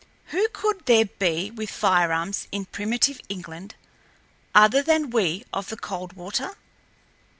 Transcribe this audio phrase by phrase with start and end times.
[0.31, 3.75] Who could there be with firearms in primitive England
[4.55, 6.55] other than we of the Coldwater?